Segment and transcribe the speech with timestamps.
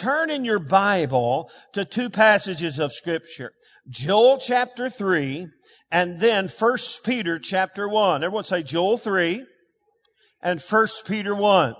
[0.00, 3.52] turn in your Bible to two passages of scripture.
[3.88, 5.48] Joel chapter 3
[5.92, 8.24] and then 1 Peter chapter 1.
[8.24, 9.44] Everyone say Joel 3
[10.42, 11.74] and 1 Peter 1.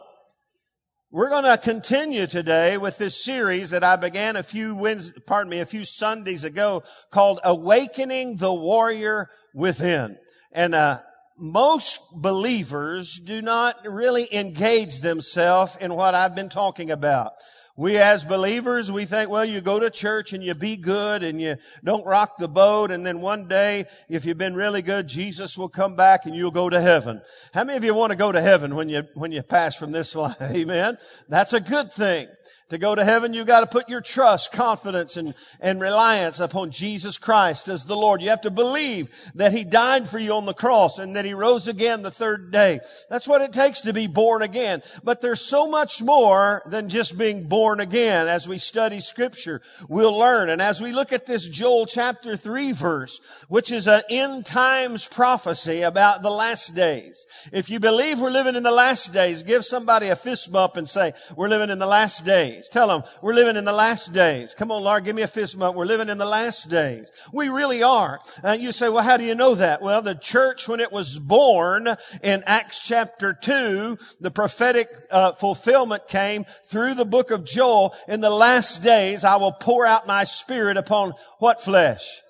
[1.10, 5.50] We're going to continue today with this series that I began a few Wednesdays, pardon
[5.50, 10.18] me, a few Sundays ago called Awakening the Warrior Within.
[10.52, 10.98] And, uh,
[11.42, 17.32] most believers do not really engage themselves in what I've been talking about.
[17.80, 21.40] We as believers, we think, well, you go to church and you be good and
[21.40, 22.90] you don't rock the boat.
[22.90, 26.50] And then one day, if you've been really good, Jesus will come back and you'll
[26.50, 27.22] go to heaven.
[27.54, 29.92] How many of you want to go to heaven when you, when you pass from
[29.92, 30.36] this life?
[30.42, 30.98] Amen.
[31.30, 32.28] That's a good thing.
[32.70, 36.70] To go to heaven, you got to put your trust, confidence, and, and reliance upon
[36.70, 38.22] Jesus Christ as the Lord.
[38.22, 41.34] You have to believe that He died for you on the cross and that He
[41.34, 42.78] rose again the third day.
[43.08, 44.84] That's what it takes to be born again.
[45.02, 48.28] But there's so much more than just being born again.
[48.28, 50.48] As we study Scripture, we'll learn.
[50.48, 55.08] And as we look at this Joel chapter 3 verse, which is an end times
[55.08, 57.26] prophecy about the last days.
[57.52, 60.88] If you believe we're living in the last days, give somebody a fist bump and
[60.88, 62.68] say, we're living in the last days days.
[62.68, 64.54] Tell them we're living in the last days.
[64.54, 65.76] Come on, Lord, give me a fist bump.
[65.76, 67.10] We're living in the last days.
[67.32, 68.20] We really are.
[68.44, 69.82] Uh, you say, well, how do you know that?
[69.82, 71.88] Well, the church, when it was born
[72.22, 77.94] in Acts chapter 2, the prophetic uh, fulfillment came through the book of Joel.
[78.08, 82.22] In the last days, I will pour out my spirit upon what flesh?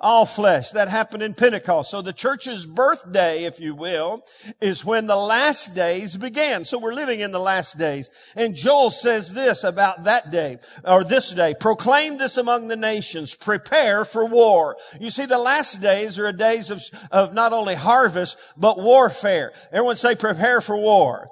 [0.00, 0.70] All flesh.
[0.70, 1.90] That happened in Pentecost.
[1.90, 4.22] So the church's birthday, if you will,
[4.60, 6.64] is when the last days began.
[6.64, 8.10] So we're living in the last days.
[8.34, 13.34] And Joel says this about that day, or this day, proclaim this among the nations,
[13.34, 14.76] prepare for war.
[15.00, 19.52] You see, the last days are a days of, of not only harvest, but warfare.
[19.72, 21.30] Everyone say prepare for war.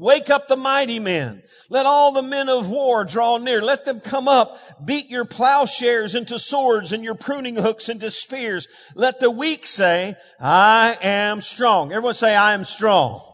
[0.00, 1.42] Wake up the mighty men.
[1.70, 3.60] Let all the men of war draw near.
[3.60, 4.58] Let them come up.
[4.84, 8.68] Beat your plowshares into swords and your pruning hooks into spears.
[8.94, 11.92] Let the weak say, I am strong.
[11.92, 13.27] Everyone say, I am strong.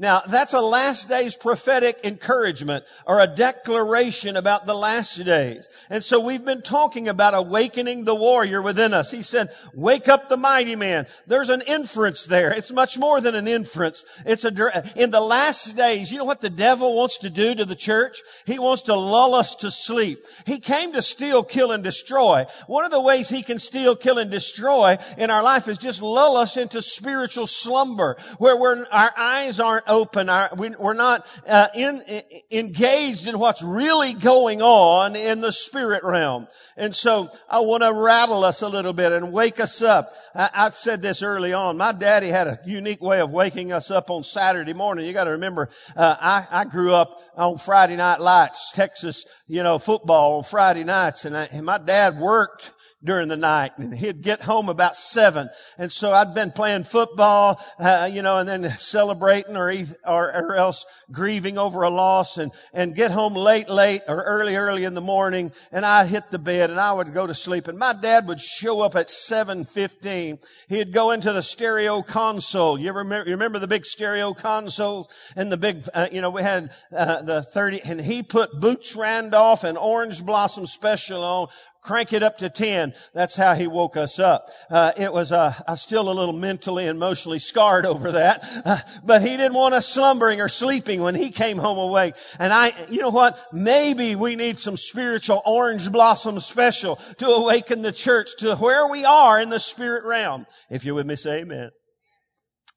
[0.00, 5.68] Now, that's a last day's prophetic encouragement or a declaration about the last days.
[5.90, 9.10] And so we've been talking about awakening the warrior within us.
[9.10, 11.08] He said, wake up the mighty man.
[11.26, 12.52] There's an inference there.
[12.52, 14.04] It's much more than an inference.
[14.24, 17.64] It's a, in the last days, you know what the devil wants to do to
[17.64, 18.18] the church?
[18.46, 20.20] He wants to lull us to sleep.
[20.46, 22.46] He came to steal, kill, and destroy.
[22.68, 26.02] One of the ways he can steal, kill, and destroy in our life is just
[26.02, 28.56] lull us into spiritual slumber where
[28.92, 30.28] our eyes aren't open.
[30.28, 32.02] Our, we, are not uh, in,
[32.50, 36.46] engaged in what's really going on in the spirit realm.
[36.76, 40.10] And so I want to rattle us a little bit and wake us up.
[40.34, 41.76] I, I, said this early on.
[41.76, 45.04] My daddy had a unique way of waking us up on Saturday morning.
[45.04, 49.64] You got to remember, uh, I, I grew up on Friday night lights, Texas, you
[49.64, 52.72] know, football on Friday nights, and, I, and my dad worked
[53.04, 55.48] during the night and he'd get home about seven.
[55.78, 59.70] And so I'd been playing football, uh, you know, and then celebrating or,
[60.04, 64.56] or, or else grieving over a loss and, and get home late, late or early,
[64.56, 65.52] early in the morning.
[65.70, 67.68] And I'd hit the bed and I would go to sleep.
[67.68, 70.44] And my dad would show up at 7.15.
[70.68, 72.78] He'd go into the stereo console.
[72.78, 76.42] You remember, you remember the big stereo consoles and the big, uh, you know, we
[76.42, 81.48] had, uh, the 30 and he put Boots Randolph and Orange Blossom Special on
[81.82, 82.92] crank it up to 10.
[83.14, 84.46] That's how he woke us up.
[84.70, 88.44] Uh, it was, uh, I'm still a little mentally and emotionally scarred over that.
[88.64, 92.14] Uh, but he didn't want us slumbering or sleeping when he came home awake.
[92.38, 93.38] And I, you know what?
[93.52, 99.04] Maybe we need some spiritual orange blossom special to awaken the church to where we
[99.04, 100.46] are in the spirit realm.
[100.70, 101.70] If you're with me, say amen.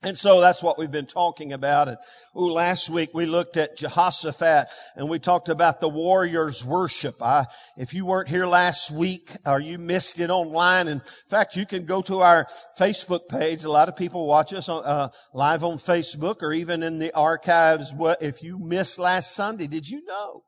[0.03, 1.87] And so that's what we've been talking about.
[1.87, 1.97] And
[2.35, 7.21] ooh, last week we looked at Jehoshaphat and we talked about the warrior's worship.
[7.21, 7.45] I,
[7.77, 11.85] if you weren't here last week or you missed it online, in fact, you can
[11.85, 12.47] go to our
[12.79, 13.63] Facebook page.
[13.63, 17.13] A lot of people watch us on, uh, live on Facebook or even in the
[17.13, 17.93] archives.
[17.93, 20.41] What, if you missed last Sunday, did you know?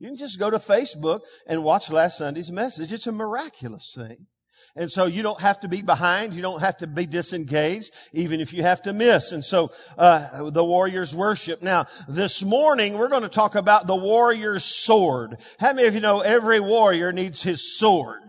[0.00, 2.92] You can just go to Facebook and watch last Sunday's message.
[2.92, 4.26] It's a miraculous thing.
[4.74, 6.32] And so you don't have to be behind.
[6.32, 9.32] You don't have to be disengaged, even if you have to miss.
[9.32, 11.62] And so, uh, the warrior's worship.
[11.62, 15.36] Now, this morning, we're going to talk about the warrior's sword.
[15.60, 18.20] How many of you know every warrior needs his sword?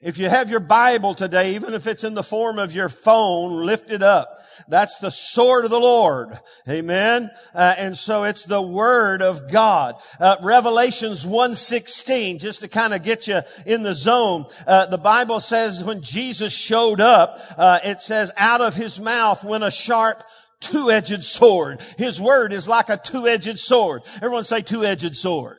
[0.00, 3.64] If you have your Bible today, even if it's in the form of your phone,
[3.64, 4.28] lift it up.
[4.68, 6.38] That's the sword of the Lord.
[6.68, 7.30] Amen.
[7.54, 9.96] Uh, and so it's the word of God.
[10.18, 14.46] Uh, Revelations 116, just to kind of get you in the zone.
[14.66, 19.44] Uh, the Bible says when Jesus showed up, uh, it says out of his mouth
[19.44, 20.22] went a sharp
[20.60, 21.80] two-edged sword.
[21.96, 24.02] His word is like a two-edged sword.
[24.16, 25.58] Everyone say two-edged sword.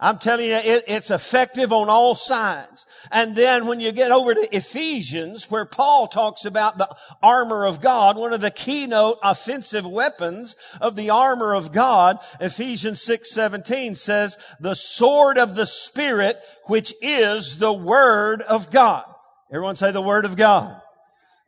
[0.00, 2.86] I'm telling you, it, it's effective on all sides.
[3.12, 7.80] And then when you get over to Ephesians, where Paul talks about the armor of
[7.80, 13.94] God, one of the keynote offensive weapons of the armor of God, Ephesians 6, 17
[13.94, 19.04] says, the sword of the Spirit, which is the word of God.
[19.52, 20.80] Everyone say the word of God.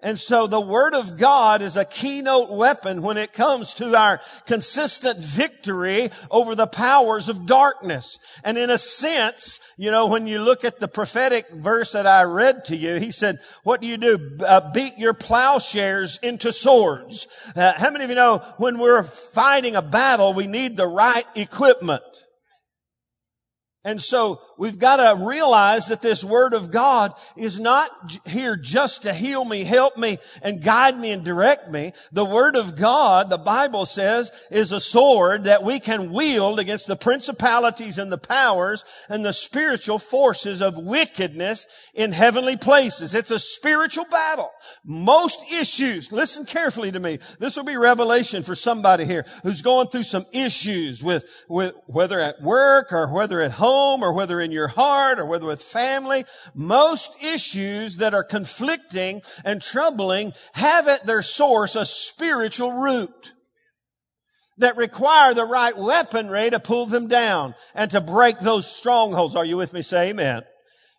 [0.00, 4.20] And so the Word of God is a keynote weapon when it comes to our
[4.46, 8.19] consistent victory over the powers of darkness.
[8.44, 12.25] And in a sense, you know, when you look at the prophetic verse that I
[12.25, 14.38] read to you, he said, what do you do?
[14.46, 17.26] Uh, beat your plowshares into swords.
[17.56, 21.26] Uh, how many of you know when we're fighting a battle, we need the right
[21.34, 22.02] equipment?
[23.82, 27.91] And so we've got to realize that this word of God is not
[28.26, 31.93] here just to heal me, help me, and guide me and direct me.
[32.12, 36.87] The word of God, the Bible says, is a sword that we can wield against
[36.87, 43.14] the principalities and the powers and the spiritual forces of wickedness in heavenly places.
[43.14, 44.50] It's a spiritual battle.
[44.85, 47.19] Most issues, listen carefully to me.
[47.38, 52.20] This will be revelation for somebody here who's going through some issues with, with whether
[52.20, 56.25] at work or whether at home or whether in your heart or whether with family.
[56.54, 63.34] Most issues that are conflicting and troubling have at their source a spiritual root
[64.58, 69.37] that require the right weaponry to pull them down and to break those strongholds.
[69.37, 69.82] Are you with me?
[69.82, 70.43] Say amen.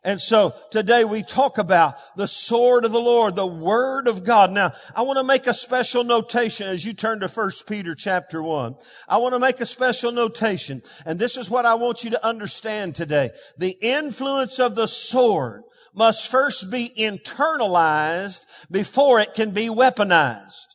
[0.08, 4.52] And so today we talk about the sword of the Lord, the word of God.
[4.52, 8.42] Now, I want to make a special notation as you turn to 1 Peter chapter
[8.42, 8.78] 1.
[9.10, 10.82] I want to make a special notation.
[11.06, 13.32] And this is what I want you to understand today.
[13.58, 15.64] The influence of the sword
[15.94, 20.68] must first be internalized before it can be weaponized.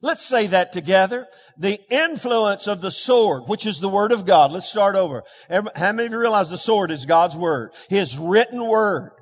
[0.00, 1.28] Let's say that together
[1.58, 4.52] the influence of the sword, which is the word of God.
[4.52, 5.22] Let's start over.
[5.50, 7.72] How many of you realize the sword is God's word?
[7.88, 9.12] His written word.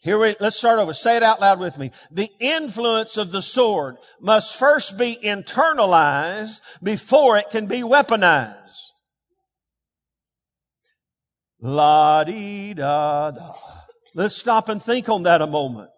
[0.00, 0.92] Here we, let's start over.
[0.92, 1.90] Say it out loud with me.
[2.10, 8.54] The influence of the sword must first be internalized before it can be weaponized.
[11.62, 13.52] La di da da.
[14.14, 15.88] Let's stop and think on that a moment.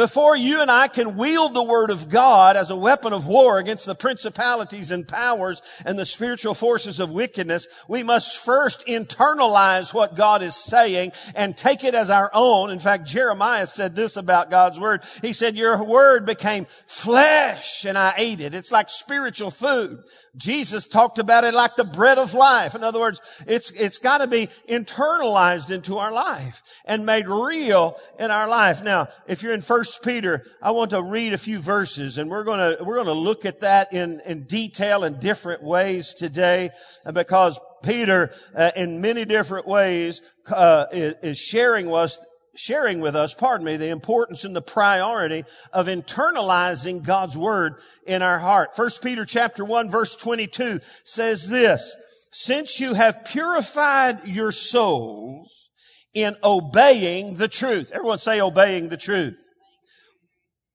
[0.00, 3.58] Before you and I can wield the Word of God as a weapon of war
[3.58, 9.92] against the principalities and powers and the spiritual forces of wickedness, we must first internalize
[9.92, 12.70] what God is saying and take it as our own.
[12.70, 15.02] In fact, Jeremiah said this about God's Word.
[15.20, 18.54] He said, your Word became flesh and I ate it.
[18.54, 20.02] It's like spiritual food.
[20.34, 22.74] Jesus talked about it like the bread of life.
[22.74, 27.98] In other words, it's, it's got to be internalized into our life and made real
[28.18, 28.82] in our life.
[28.82, 32.44] Now, if you're in First Peter, I want to read a few verses and we're
[32.44, 36.70] going to, we're going to look at that in, in detail in different ways today
[37.04, 42.18] and because Peter, uh, in many different ways, uh, is, is sharing us
[42.56, 47.76] sharing with us, pardon me, the importance and the priority of internalizing God's word
[48.06, 48.76] in our heart.
[48.76, 51.96] First Peter chapter 1 verse 22 says this,
[52.32, 55.70] since you have purified your souls
[56.14, 57.92] in obeying the truth.
[57.94, 59.49] Everyone say obeying the truth.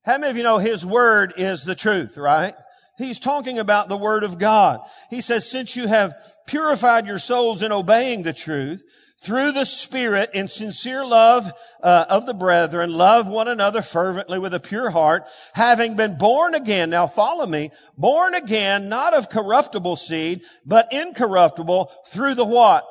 [0.06, 2.54] How many of you know his word is the truth, right?
[2.98, 4.80] He's talking about the word of God.
[5.10, 6.13] He says, since you have
[6.48, 8.84] purified your souls in obeying the truth,
[9.18, 11.51] through the Spirit in sincere love
[11.82, 16.53] uh, of the brethren, love one another fervently with a pure heart, having been born
[16.53, 16.91] again.
[16.91, 17.72] Now follow me.
[17.98, 22.86] Born again, not of corruptible seed, but incorruptible through the what?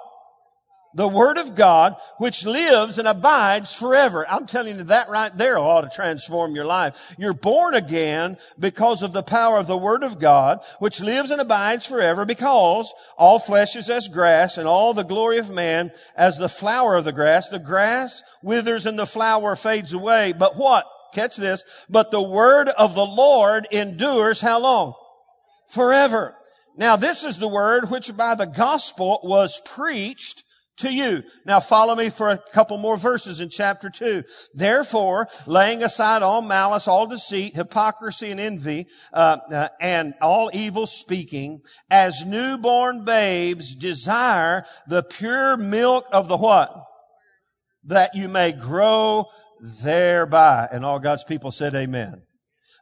[0.94, 4.24] The Word of God, which lives and abides forever.
[4.28, 7.14] I'm telling you that right there ought to transform your life.
[7.18, 11.40] You're born again because of the power of the Word of God, which lives and
[11.40, 16.38] abides forever because all flesh is as grass and all the glory of man as
[16.38, 17.48] the flower of the grass.
[17.48, 20.32] The grass withers and the flower fades away.
[20.32, 20.86] But what?
[21.12, 21.64] Catch this.
[21.90, 24.94] But the Word of the Lord endures how long?
[25.66, 26.36] Forever.
[26.76, 30.43] Now this is the word which by the gospel was preached
[30.78, 31.22] to you.
[31.46, 34.24] Now follow me for a couple more verses in chapter two.
[34.54, 40.86] Therefore, laying aside all malice, all deceit, hypocrisy and envy, uh, uh, and all evil
[40.86, 46.74] speaking, as newborn babes desire the pure milk of the what?
[47.84, 49.26] That you may grow
[49.82, 50.68] thereby.
[50.72, 52.22] And all God's people said amen.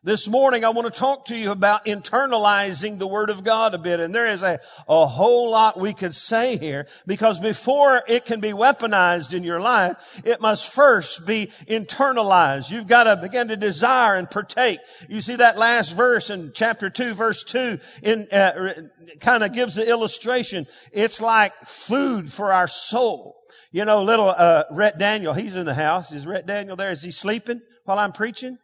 [0.04, 3.78] This morning I want to talk to you about internalizing the Word of God a
[3.78, 4.00] bit.
[4.00, 8.40] And there is a, a whole lot we could say here because before it can
[8.40, 12.68] be weaponized in your life, it must first be internalized.
[12.68, 14.80] You've got to begin to desire and partake.
[15.08, 18.72] You see that last verse in chapter 2 verse 2 in, uh,
[19.20, 20.66] kind of gives the illustration.
[20.92, 23.36] It's like food for our soul.
[23.70, 26.10] You know, little, uh, Rhett Daniel, he's in the house.
[26.10, 26.90] Is Rhett Daniel there?
[26.90, 28.58] Is he sleeping while I'm preaching?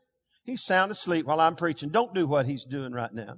[0.49, 1.91] He's sound asleep while I'm preaching.
[1.91, 3.35] Don't do what he's doing right now.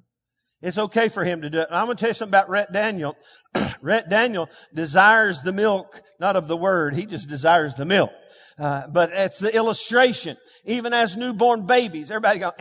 [0.63, 1.67] It's okay for him to do it.
[1.73, 3.17] I'm going to tell you something about Rhett Daniel.
[3.83, 6.95] Rhett Daniel desires the milk, not of the word.
[6.95, 8.13] He just desires the milk.
[8.57, 10.37] Uh, but it's the illustration.
[10.67, 12.53] Even as newborn babies, everybody go,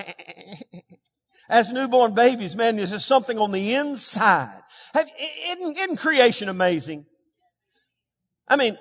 [1.50, 4.62] as newborn babies, man, there's just something on the inside.
[4.96, 5.12] Have,
[5.46, 7.06] isn't, isn't creation amazing?
[8.48, 8.79] I mean,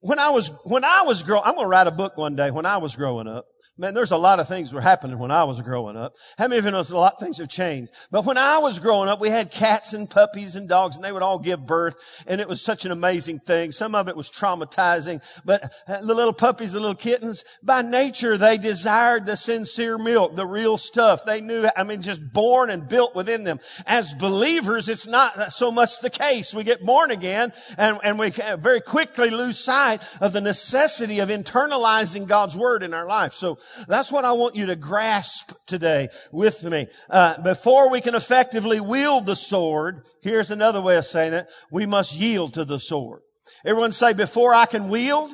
[0.00, 2.50] when I was, when I was growing, I'm going to write a book one day
[2.50, 3.44] when I was growing up.
[3.78, 6.14] Man, there's a lot of things were happening when I was growing up.
[6.38, 7.92] How many of you know a lot of things have changed?
[8.10, 11.12] But when I was growing up, we had cats and puppies and dogs and they
[11.12, 13.72] would all give birth and it was such an amazing thing.
[13.72, 18.38] Some of it was traumatizing, but uh, the little puppies, the little kittens, by nature,
[18.38, 21.26] they desired the sincere milk, the real stuff.
[21.26, 23.60] They knew, I mean, just born and built within them.
[23.86, 26.54] As believers, it's not so much the case.
[26.54, 31.28] We get born again and, and we very quickly lose sight of the necessity of
[31.28, 33.34] internalizing God's word in our life.
[33.34, 36.86] So that's what I want you to grasp today with me.
[37.08, 41.86] Uh, before we can effectively wield the sword, here's another way of saying it, we
[41.86, 43.22] must yield to the sword.
[43.64, 45.30] Everyone say, before I can wield,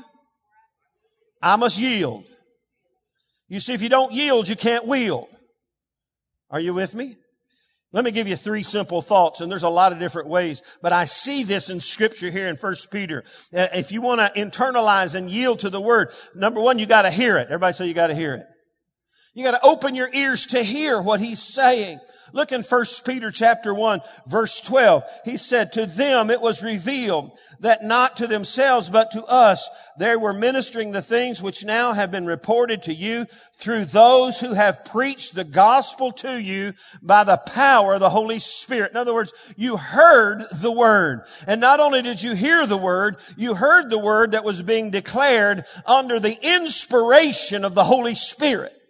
[1.41, 2.25] I must yield.
[3.49, 5.29] You see, if you don't yield, you can't wield.
[6.51, 7.17] Are you with me?
[7.93, 10.93] Let me give you three simple thoughts, and there's a lot of different ways, but
[10.95, 13.23] I see this in scripture here in First Peter.
[13.55, 17.03] Uh, if you want to internalize and yield to the word, number one, you got
[17.03, 17.49] to hear it.
[17.49, 18.47] Everybody say you got to hear it.
[19.35, 22.01] You got to open your ears to hear what he's saying.
[22.33, 25.05] Look in 1 Peter chapter 1 verse 12.
[25.25, 30.17] He said, to them it was revealed that not to themselves but to us they
[30.17, 34.85] were ministering the things which now have been reported to you through those who have
[34.85, 36.73] preached the gospel to you
[37.03, 38.93] by the power of the Holy Spirit.
[38.93, 41.23] In other words, you heard the word.
[41.47, 44.91] And not only did you hear the word, you heard the word that was being
[44.91, 48.82] declared under the inspiration of the Holy Spirit.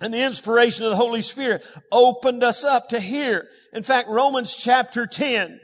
[0.00, 3.48] And the inspiration of the Holy Spirit opened us up to hear.
[3.72, 5.60] In fact, Romans chapter 10,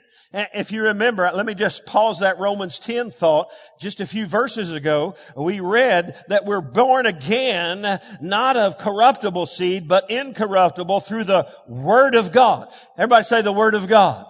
[0.52, 3.49] if you remember, let me just pause that Romans 10 thought.
[3.81, 9.88] Just a few verses ago, we read that we're born again, not of corruptible seed,
[9.88, 12.71] but incorruptible through the Word of God.
[12.99, 14.26] Everybody say the Word of God.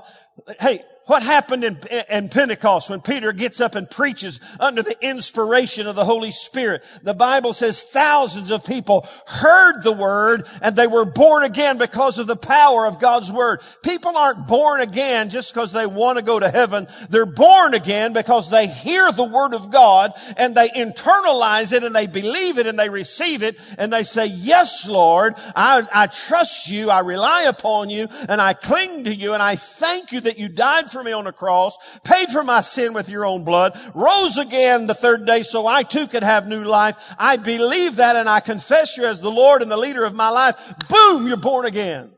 [0.61, 1.79] Hey, what happened in,
[2.11, 6.83] in, Pentecost when Peter gets up and preaches under the inspiration of the Holy Spirit?
[7.03, 12.19] The Bible says thousands of people heard the word and they were born again because
[12.19, 13.61] of the power of God's word.
[13.83, 16.89] People aren't born again just because they want to go to heaven.
[17.09, 21.95] They're born again because they hear the word of God and they internalize it and
[21.95, 26.69] they believe it and they receive it and they say, yes, Lord, I, I trust
[26.69, 26.91] you.
[26.91, 30.49] I rely upon you and I cling to you and I thank you that you
[30.49, 34.39] died for me on the cross, paid for my sin with your own blood, rose
[34.39, 36.97] again the third day so I too could have new life.
[37.19, 40.29] I believe that and I confess you as the Lord and the leader of my
[40.29, 40.57] life.
[40.89, 42.13] Boom, you're born again.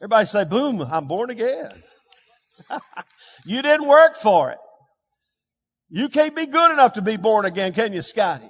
[0.00, 1.70] Everybody say, boom, I'm born again.
[3.44, 4.58] you didn't work for it.
[5.88, 8.48] You can't be good enough to be born again, can you, Scotty?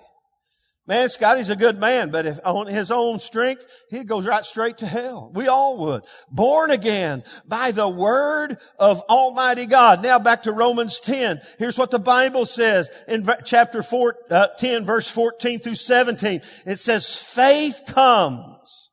[0.87, 4.79] Man, Scotty's a good man, but if on his own strength, he goes right straight
[4.79, 5.31] to hell.
[5.35, 6.03] We all would.
[6.31, 10.03] Born again by the word of Almighty God.
[10.03, 11.41] Now back to Romans 10.
[11.59, 16.41] Here's what the Bible says in chapter 4, uh, 10 verse 14 through 17.
[16.67, 18.91] It says, faith comes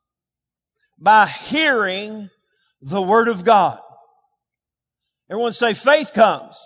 [1.00, 2.30] by hearing
[2.82, 3.80] the word of God.
[5.32, 6.60] Everyone say faith comes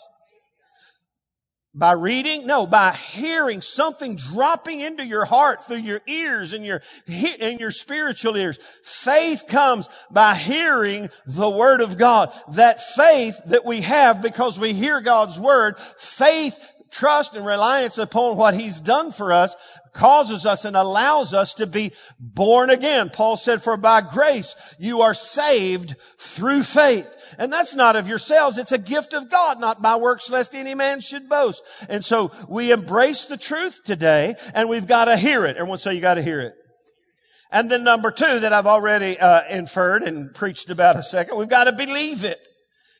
[1.73, 2.45] by reading?
[2.45, 7.71] No, by hearing something dropping into your heart through your ears and your, and your
[7.71, 8.59] spiritual ears.
[8.83, 12.31] Faith comes by hearing the Word of God.
[12.55, 16.59] That faith that we have because we hear God's Word, faith,
[16.89, 19.55] trust, and reliance upon what He's done for us
[19.93, 23.09] causes us and allows us to be born again.
[23.09, 27.17] Paul said, for by grace you are saved through faith.
[27.37, 28.57] And that's not of yourselves.
[28.57, 31.63] It's a gift of God, not by works lest any man should boast.
[31.89, 35.57] And so we embrace the truth today and we've got to hear it.
[35.57, 36.53] Everyone say you got to hear it.
[37.51, 41.49] And then number two that I've already uh, inferred and preached about a second, we've
[41.49, 42.39] got to believe it.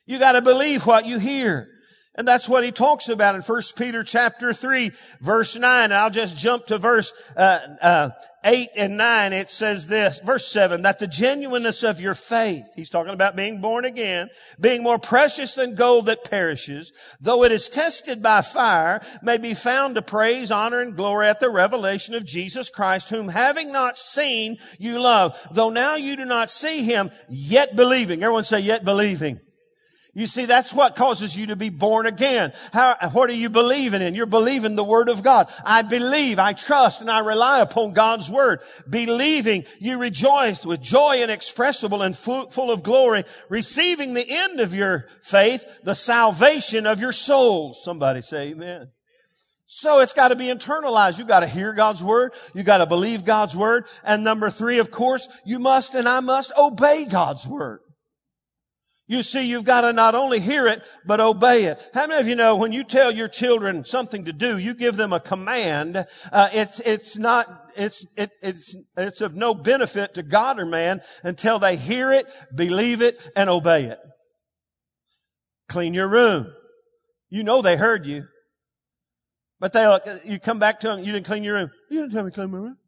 [0.04, 1.68] You got to believe what you hear.
[2.14, 4.90] And that's what he talks about in 1 Peter chapter 3
[5.20, 5.84] verse 9.
[5.84, 8.10] And I'll just jump to verse, uh, uh,
[8.44, 9.32] 8 and 9.
[9.32, 13.62] It says this, verse 7, that the genuineness of your faith, he's talking about being
[13.62, 14.28] born again,
[14.60, 19.54] being more precious than gold that perishes, though it is tested by fire, may be
[19.54, 23.96] found to praise, honor, and glory at the revelation of Jesus Christ, whom having not
[23.96, 25.38] seen, you love.
[25.50, 28.22] Though now you do not see him, yet believing.
[28.22, 29.40] Everyone say, yet believing.
[30.14, 32.52] You see, that's what causes you to be born again.
[32.74, 34.14] How, what are you believing in?
[34.14, 35.48] You're believing the Word of God.
[35.64, 38.60] I believe, I trust, and I rely upon God's Word.
[38.90, 45.06] Believing, you rejoice with joy inexpressible and full, of glory, receiving the end of your
[45.22, 47.82] faith, the salvation of your souls.
[47.82, 48.90] Somebody say amen.
[49.66, 51.18] So it's got to be internalized.
[51.18, 52.34] You got to hear God's word.
[52.54, 53.86] You got to believe God's word.
[54.04, 57.80] And number three, of course, you must and I must obey God's word.
[59.12, 61.78] You see, you've got to not only hear it, but obey it.
[61.92, 64.96] How many of you know when you tell your children something to do, you give
[64.96, 67.44] them a command, uh, it's, it's not,
[67.76, 72.26] it's, it, it's, it's of no benefit to God or man until they hear it,
[72.54, 73.98] believe it, and obey it.
[75.68, 76.50] Clean your room.
[77.28, 78.24] You know they heard you.
[79.60, 81.70] But they, you come back to them, you didn't clean your room.
[81.90, 82.78] You didn't tell me to clean my room.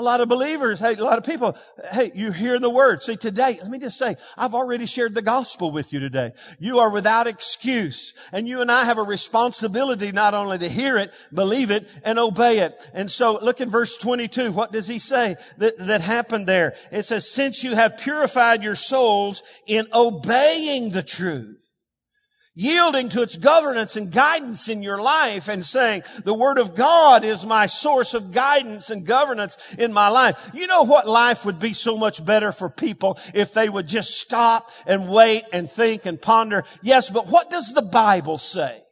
[0.00, 1.54] A lot of believers, hey, a lot of people,
[1.92, 3.02] hey, you hear the word.
[3.02, 6.32] See, today, let me just say, I've already shared the gospel with you today.
[6.58, 8.14] You are without excuse.
[8.32, 12.18] And you and I have a responsibility not only to hear it, believe it, and
[12.18, 12.90] obey it.
[12.94, 14.52] And so look in verse 22.
[14.52, 16.74] What does he say that, that happened there?
[16.90, 21.59] It says, since you have purified your souls in obeying the truth
[22.54, 27.24] yielding to its governance and guidance in your life and saying, the Word of God
[27.24, 30.50] is my source of guidance and governance in my life.
[30.54, 34.18] You know what life would be so much better for people if they would just
[34.18, 36.64] stop and wait and think and ponder.
[36.82, 38.82] Yes, but what does the Bible say?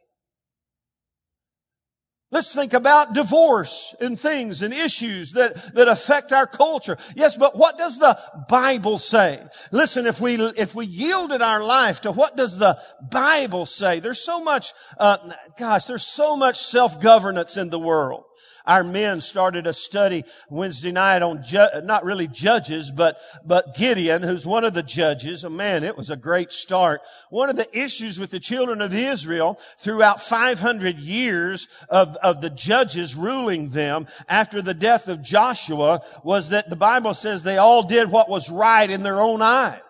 [2.31, 6.99] Let's think about divorce and things and issues that, that affect our culture.
[7.17, 8.19] Yes, but what does the
[8.51, 9.43] Bible say?
[9.73, 12.77] Listen, if we, if we yielded our life to what does the
[13.11, 14.01] Bible say?
[14.01, 15.17] There's so much, uh,
[15.59, 18.25] gosh, there's so much self-governance in the world
[18.67, 24.23] our men started a study Wednesday night on ju- not really judges, but, but Gideon,
[24.23, 25.45] who's one of the judges.
[25.45, 27.00] Oh, man, it was a great start.
[27.31, 32.51] One of the issues with the children of Israel throughout 500 years of, of the
[32.51, 37.83] judges ruling them after the death of Joshua was that the Bible says they all
[37.83, 39.81] did what was right in their own eyes.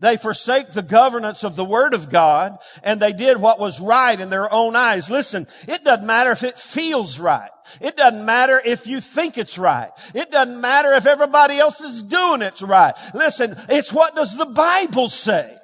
[0.00, 4.18] They forsake the governance of the Word of God and they did what was right
[4.18, 5.10] in their own eyes.
[5.10, 7.50] Listen, it doesn't matter if it feels right.
[7.80, 9.90] It doesn't matter if you think it's right.
[10.14, 12.94] It doesn't matter if everybody else is doing it right.
[13.14, 15.59] Listen, it's what does the Bible say?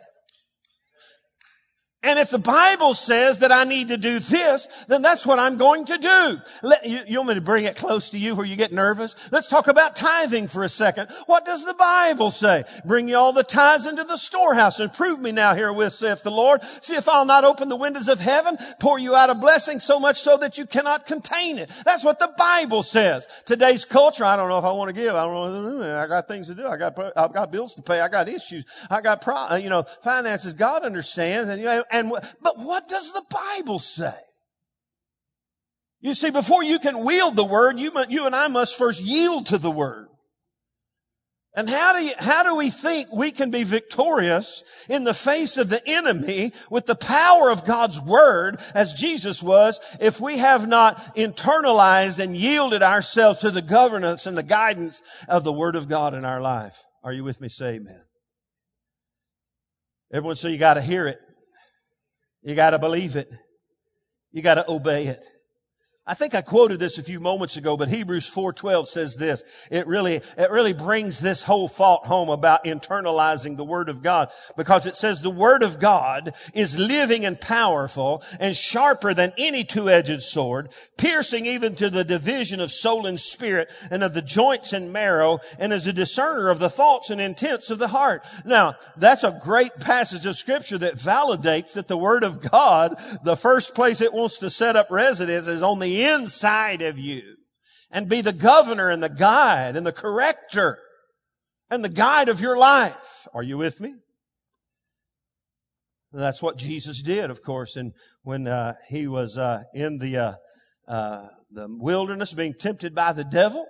[2.07, 5.57] And if the Bible says that I need to do this, then that's what I'm
[5.57, 6.40] going to do.
[6.62, 9.16] Let, you, you want me to bring it close to you where you get nervous?
[9.33, 11.09] Let's talk about tithing for a second.
[11.27, 12.62] What does the Bible say?
[12.85, 16.31] Bring you all the tithes into the storehouse and prove me now herewith, saith the
[16.31, 16.62] Lord.
[16.81, 19.99] See if I'll not open the windows of heaven, pour you out a blessing so
[19.99, 21.71] much so that you cannot contain it.
[21.85, 23.27] That's what the Bible says.
[23.47, 25.12] Today's culture, I don't know if I want to give.
[25.16, 25.99] I don't know.
[25.99, 26.69] I got things to do.
[26.69, 28.01] I got, I've got bills to pay.
[28.01, 28.64] I got issues.
[28.88, 30.53] I got, pro, you know, finances.
[30.53, 31.51] God understands.
[31.51, 34.15] And, you know, and, but what does the Bible say?
[36.01, 39.47] You see, before you can wield the word, you, you and I must first yield
[39.47, 40.09] to the word.
[41.57, 45.57] And how do you, how do we think we can be victorious in the face
[45.57, 50.69] of the enemy with the power of God's word as Jesus was if we have
[50.69, 55.89] not internalized and yielded ourselves to the governance and the guidance of the word of
[55.89, 56.83] God in our life?
[57.03, 57.49] Are you with me?
[57.49, 58.03] Say amen.
[60.13, 61.19] Everyone say you got to hear it.
[62.47, 63.29] You got to believe it.
[64.31, 65.25] You got to obey it.
[66.09, 69.42] I think I quoted this a few moments ago, but Hebrews 4:12 says this.
[69.73, 74.31] It really it really brings this whole thought home about internalizing the word of God
[74.57, 79.64] because it says the word of God is living and powerful and sharper than any
[79.64, 84.73] two-edged sword, piercing even to the division of soul and spirit and of the joints
[84.73, 88.23] and marrow and is a discerner of the thoughts and intents of the heart.
[88.45, 93.37] Now, that's a great passage of scripture that validates that the word of God, the
[93.37, 97.37] first place it wants to set up residence is on the inside of you
[97.91, 100.79] and be the governor and the guide and the corrector
[101.71, 103.27] and the guide of your life.
[103.35, 103.95] Are you with me?
[106.13, 110.35] That's what Jesus did, of course, and when uh, he was uh, in the uh,
[110.89, 113.67] uh the wilderness being tempted by the devil.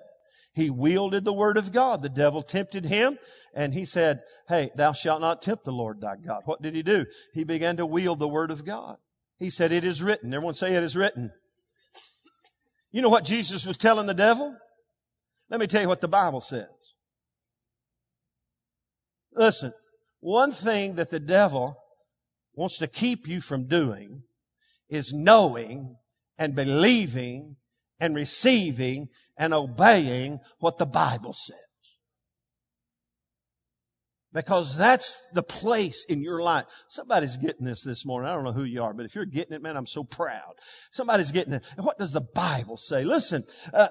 [0.55, 2.03] He wielded the word of God.
[2.03, 3.19] The devil tempted him
[3.55, 6.43] and he said, Hey, thou shalt not tempt the Lord thy God.
[6.47, 7.05] What did he do?
[7.35, 8.97] He began to wield the word of God.
[9.39, 10.33] He said, It is written.
[10.33, 11.31] Everyone say it is written.
[12.93, 14.57] You know what Jesus was telling the devil?
[15.51, 16.67] Let me tell you what the Bible says.
[19.33, 19.73] Listen,
[20.21, 21.77] one thing that the devil
[22.55, 24.23] wants to keep you from doing
[24.89, 25.97] is knowing
[26.39, 27.57] and believing
[28.01, 31.66] and receiving and obeying what the Bible says.
[34.37, 36.67] Because that's the place in your life.
[36.89, 38.29] Somebody's getting this this morning.
[38.29, 40.53] I don't know who you are, but if you're getting it, man, I'm so proud.
[40.91, 41.65] Somebody's getting it.
[41.79, 43.03] And what does the Bible say?
[43.03, 43.89] Listen, uh,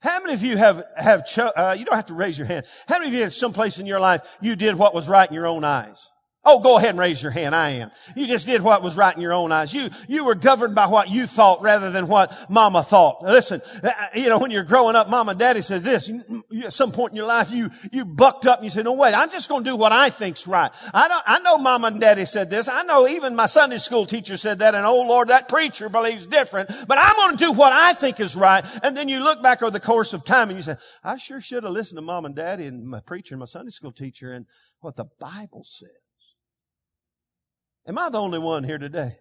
[0.00, 2.66] how many of you have, have, cho- uh, you don't have to raise your hand.
[2.88, 5.36] How many of you have someplace in your life you did what was right in
[5.36, 6.10] your own eyes?
[6.46, 7.54] Oh, go ahead and raise your hand.
[7.54, 7.90] I am.
[8.14, 9.72] You just did what was right in your own eyes.
[9.72, 13.22] You, you were governed by what you thought rather than what mama thought.
[13.22, 16.10] Listen, uh, you know, when you're growing up, mama and daddy said this.
[16.62, 19.14] at some point in your life, you, you bucked up and you said, no, wait,
[19.14, 20.70] I'm just going to do what I think's right.
[20.92, 22.68] I know, I know mama and daddy said this.
[22.68, 24.74] I know even my Sunday school teacher said that.
[24.74, 28.20] And oh Lord, that preacher believes different, but I'm going to do what I think
[28.20, 28.64] is right.
[28.82, 31.40] And then you look back over the course of time and you say, I sure
[31.40, 34.32] should have listened to mom and daddy and my preacher and my Sunday school teacher
[34.32, 34.44] and
[34.80, 36.03] what the Bible said.
[37.86, 39.18] Am I the only one here today?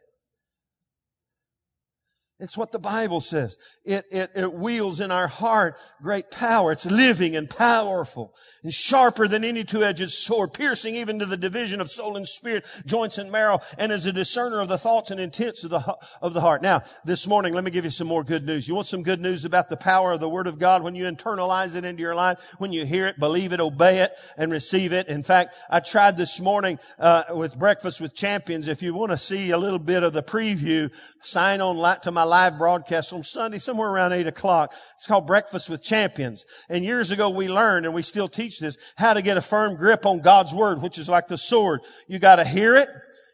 [2.43, 3.57] It's what the Bible says.
[3.85, 6.73] It, it, it wields in our heart great power.
[6.73, 11.79] It's living and powerful and sharper than any two-edged sword, piercing even to the division
[11.79, 15.19] of soul and spirit, joints and marrow, and is a discerner of the thoughts and
[15.19, 16.61] intents of the, of the heart.
[16.61, 18.67] Now, this morning, let me give you some more good news.
[18.67, 21.05] You want some good news about the power of the Word of God when you
[21.05, 24.91] internalize it into your life, when you hear it, believe it, obey it, and receive
[24.91, 25.07] it.
[25.07, 28.67] In fact, I tried this morning, uh, with Breakfast with Champions.
[28.67, 32.11] If you want to see a little bit of the preview, sign on light to
[32.11, 34.73] my live broadcast on Sunday, somewhere around eight o'clock.
[34.95, 36.45] It's called Breakfast with Champions.
[36.67, 39.75] And years ago we learned, and we still teach this, how to get a firm
[39.75, 41.81] grip on God's Word, which is like the sword.
[42.07, 42.89] You gotta hear it.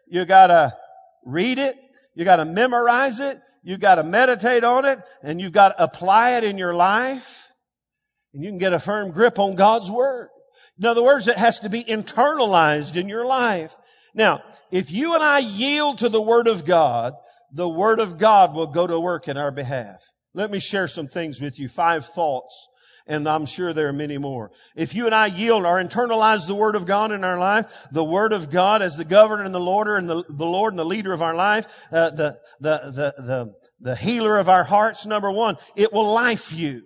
[0.09, 0.73] You gotta
[1.25, 1.77] read it.
[2.13, 3.39] You gotta memorize it.
[3.63, 4.99] You gotta meditate on it.
[5.23, 7.53] And you've got to apply it in your life.
[8.33, 10.27] And you can get a firm grip on God's Word.
[10.77, 13.73] In other words, it has to be internalized in your life.
[14.13, 17.13] Now, if you and I yield to the Word of God,
[17.53, 20.03] the Word of God will go to work in our behalf.
[20.33, 21.67] Let me share some things with you.
[21.67, 22.67] Five thoughts.
[23.07, 24.51] And I'm sure there are many more.
[24.75, 28.03] If you and I yield or internalize the Word of God in our life, the
[28.03, 30.85] Word of God as the governor and the Lord and the, the Lord and the
[30.85, 35.31] leader of our life, uh, the, the, the, the, the healer of our hearts, number
[35.31, 36.83] one, it will life you.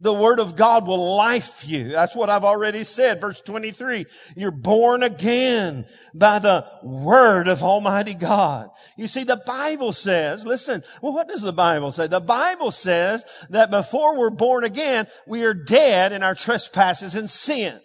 [0.00, 1.88] The word of God will life you.
[1.88, 3.20] That's what I've already said.
[3.20, 4.06] Verse 23.
[4.36, 8.70] You're born again by the word of Almighty God.
[8.98, 12.08] You see, the Bible says, listen, well, what does the Bible say?
[12.08, 17.30] The Bible says that before we're born again, we are dead in our trespasses and
[17.30, 17.78] sin.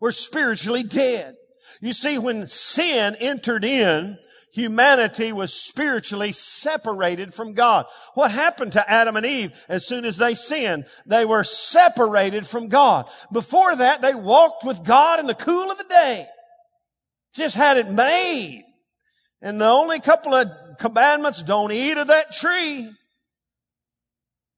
[0.00, 1.34] We're spiritually dead.
[1.80, 4.18] You see, when sin entered in,
[4.56, 7.84] humanity was spiritually separated from God.
[8.14, 10.86] What happened to Adam and Eve as soon as they sinned?
[11.04, 13.08] They were separated from God.
[13.30, 16.26] Before that, they walked with God in the cool of the day.
[17.34, 18.64] Just had it made.
[19.42, 22.90] And the only couple of commandments, don't eat of that tree.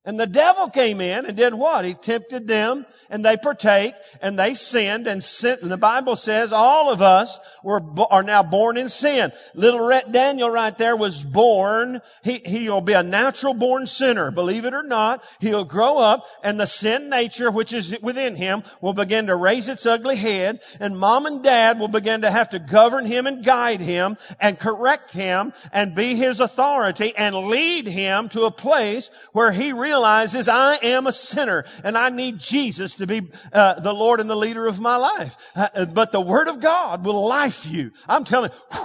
[0.08, 1.84] And the devil came in and did what?
[1.84, 3.92] He tempted them and they partake
[4.22, 5.58] and they sinned and sin.
[5.60, 9.30] And the Bible says all of us were, are now born in sin.
[9.54, 12.00] Little Rhett Daniel right there was born.
[12.22, 14.30] He, he'll be a natural born sinner.
[14.30, 18.62] Believe it or not, he'll grow up and the sin nature which is within him
[18.80, 22.48] will begin to raise its ugly head and mom and dad will begin to have
[22.48, 27.86] to govern him and guide him and correct him and be his authority and lead
[27.86, 32.96] him to a place where he realizes I am a sinner and I need Jesus
[32.96, 35.36] to be uh, the Lord and the leader of my life.
[35.54, 37.90] Uh, but the Word of God will life you.
[38.08, 38.78] I'm telling you,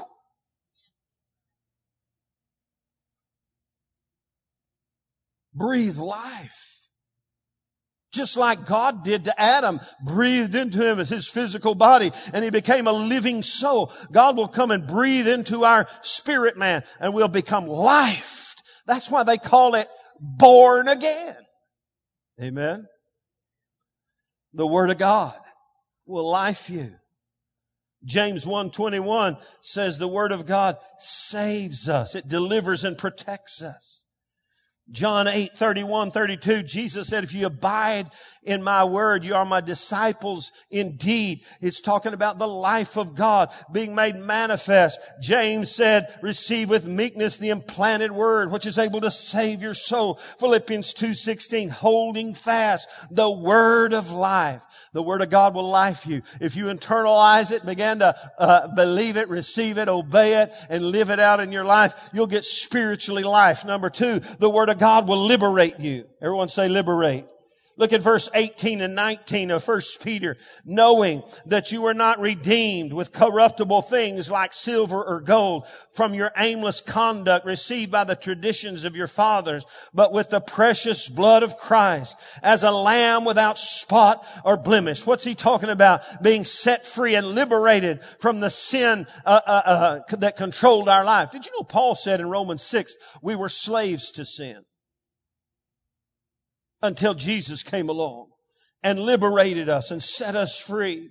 [5.54, 6.70] breathe life.
[8.12, 12.52] Just like God did to Adam, breathed into him as his physical body, and he
[12.52, 13.92] became a living soul.
[14.12, 18.56] God will come and breathe into our spirit man, and we'll become life.
[18.86, 19.88] That's why they call it
[20.20, 21.36] born again.
[22.42, 22.88] Amen
[24.54, 25.34] the Word of God
[26.06, 26.90] will life you.
[28.06, 32.16] James 1:21 says the word of God saves us.
[32.16, 34.04] It delivers and protects us.
[34.92, 38.10] John 8, 31, 32, Jesus said, if you abide
[38.46, 39.24] in my word.
[39.24, 41.42] You are my disciples indeed.
[41.62, 45.00] It's talking about the life of God being made manifest.
[45.22, 50.16] James said, receive with meekness the implanted word, which is able to save your soul.
[50.16, 54.64] Philippians 2.16, holding fast the word of life.
[54.94, 56.22] The Word of God will life you.
[56.40, 61.10] If you internalize it, begin to uh, believe it, receive it, obey it, and live
[61.10, 63.66] it out in your life, you'll get spiritually life.
[63.66, 66.06] Number two, the Word of God will liberate you.
[66.22, 67.26] Everyone say liberate.
[67.76, 70.38] Look at verse 18 and 19 of 1 Peter.
[70.64, 76.32] Knowing that you were not redeemed with corruptible things like silver or gold from your
[76.38, 81.58] aimless conduct received by the traditions of your fathers, but with the precious blood of
[81.58, 85.06] Christ as a lamb without spot or blemish.
[85.08, 86.02] What's he talking about?
[86.22, 91.32] Being set free and liberated from the sin uh, uh, uh, that controlled our life.
[91.32, 94.64] Did you know Paul said in Romans 6, we were slaves to sin
[96.84, 98.28] until Jesus came along
[98.84, 101.10] and liberated us and set us free.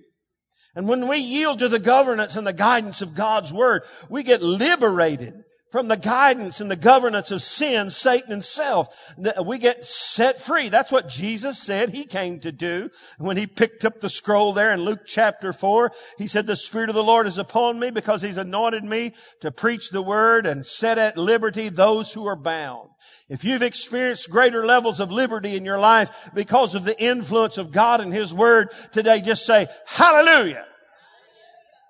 [0.75, 4.41] And when we yield to the governance and the guidance of God's Word, we get
[4.41, 5.33] liberated
[5.73, 9.11] from the guidance and the governance of sin, Satan and self.
[9.43, 10.69] We get set free.
[10.69, 12.91] That's what Jesus said he came to do.
[13.17, 16.89] When he picked up the scroll there in Luke chapter 4, he said, the Spirit
[16.89, 20.63] of the Lord is upon me because he's anointed me to preach the word and
[20.63, 22.89] set at liberty those who are bound.
[23.27, 27.71] If you've experienced greater levels of liberty in your life because of the influence of
[27.71, 30.67] God and His Word today, just say, Hallelujah.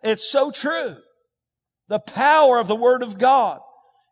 [0.04, 0.96] It's so true.
[1.90, 3.60] The power of the Word of God.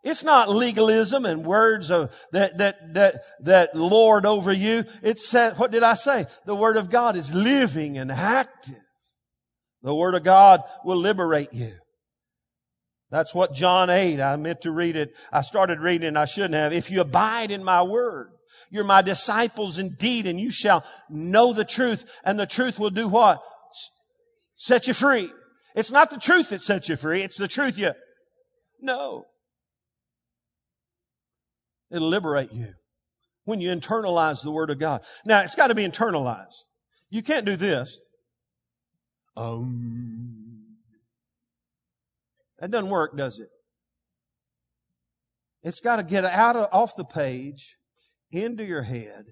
[0.03, 4.83] It's not legalism and words of, that, that, that, that lord over you.
[5.03, 6.25] It's, what did I say?
[6.45, 8.81] The Word of God is living and active.
[9.83, 11.73] The Word of God will liberate you.
[13.11, 15.15] That's what John 8, I meant to read it.
[15.31, 16.73] I started reading I shouldn't have.
[16.73, 18.29] If you abide in my word,
[18.71, 23.09] you're my disciples indeed, and you shall know the truth, and the truth will do
[23.09, 23.39] what?
[24.55, 25.29] Set you free.
[25.75, 27.91] It's not the truth that sets you free, it's the truth you
[28.81, 29.25] know.
[31.91, 32.73] It'll liberate you
[33.43, 35.01] when you internalize the Word of God.
[35.25, 36.63] Now, it's got to be internalized.
[37.09, 37.99] You can't do this.
[39.35, 40.77] Um,
[42.59, 43.49] that doesn't work, does it?
[45.63, 47.75] It's got to get out of, off the page,
[48.31, 49.25] into your head,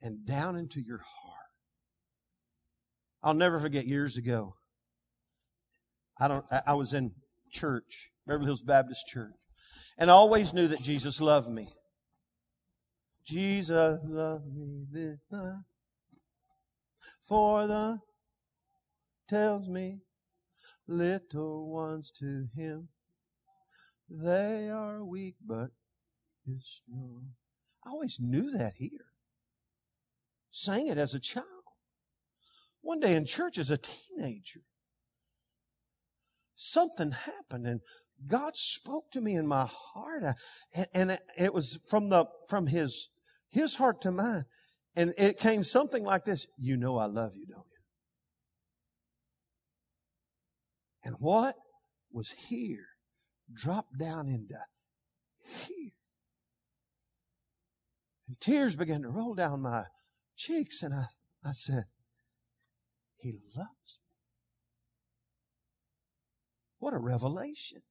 [0.00, 1.38] and down into your heart.
[3.22, 4.54] I'll never forget years ago.
[6.18, 7.12] I don't, I was in
[7.50, 9.34] church, Beverly Hills Baptist Church,
[9.98, 11.68] and I always knew that Jesus loved me.
[13.24, 15.18] Jesus loved me this
[17.22, 17.98] for the
[19.28, 20.00] tells me
[20.86, 22.88] little ones to him.
[24.08, 25.70] They are weak, but
[26.46, 27.30] is strong.
[27.84, 29.06] I always knew that here.
[30.50, 31.46] Sang it as a child.
[32.82, 34.60] One day in church as a teenager,
[36.54, 37.80] something happened and
[38.26, 40.22] God spoke to me in my heart.
[40.74, 43.08] And, and it was from the, from his,
[43.52, 44.44] his heart to mine.
[44.96, 46.46] And it came something like this.
[46.58, 47.78] You know I love you, don't you?
[51.04, 51.54] And what
[52.12, 52.86] was here
[53.52, 54.56] dropped down into
[55.66, 55.92] here.
[58.28, 59.84] And tears began to roll down my
[60.36, 61.06] cheeks, and I,
[61.44, 61.84] I said,
[63.16, 64.18] He loves me.
[66.78, 67.82] What a revelation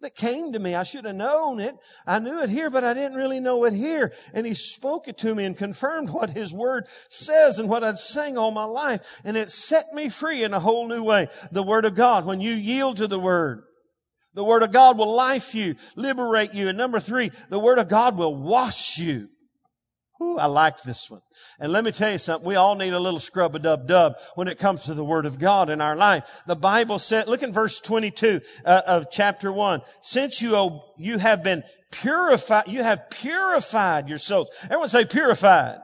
[0.00, 0.74] that came to me.
[0.74, 1.76] I should have known it.
[2.06, 4.12] I knew it here, but I didn't really know it here.
[4.32, 7.98] And he spoke it to me and confirmed what his word says and what I'd
[7.98, 9.20] sang all my life.
[9.24, 11.28] And it set me free in a whole new way.
[11.52, 13.62] The word of God, when you yield to the word,
[14.34, 16.68] the word of God will life you, liberate you.
[16.68, 19.28] And number three, the word of God will wash you.
[20.22, 21.22] Ooh, I like this one.
[21.58, 22.46] And let me tell you something.
[22.46, 25.24] We all need a little scrub a dub dub when it comes to the Word
[25.24, 26.42] of God in our life.
[26.46, 29.80] The Bible said, look in verse 22 uh, of chapter 1.
[30.02, 34.50] Since you, you have been purified, you have purified your souls.
[34.64, 35.78] Everyone say purified.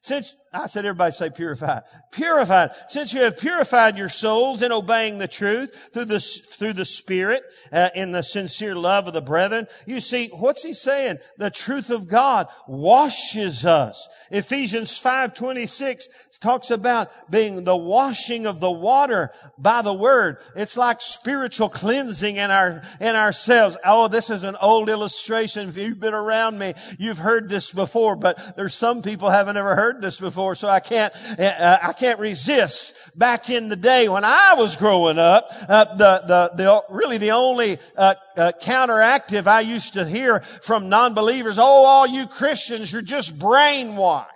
[0.00, 1.82] Since, I said everybody say purified.
[2.12, 2.70] Purified.
[2.88, 7.42] Since you have purified your souls in obeying the truth through the, through the Spirit,
[7.72, 9.66] uh, in the sincere love of the brethren.
[9.86, 11.18] You see, what's he saying?
[11.38, 14.08] The truth of God washes us.
[14.30, 20.38] Ephesians 5.26 talks about being the washing of the water by the word.
[20.54, 23.76] It's like spiritual cleansing in our, in ourselves.
[23.84, 25.68] Oh, this is an old illustration.
[25.68, 29.74] If you've been around me, you've heard this before, but there's some people haven't ever
[29.74, 32.94] heard this before, so I can't, uh, I can't resist.
[33.18, 37.30] Back in the day when I was growing up, uh, the, the, the, really the
[37.30, 43.02] only, uh, uh, counteractive I used to hear from non-believers, oh, all you Christians, you're
[43.02, 44.26] just brainwashed.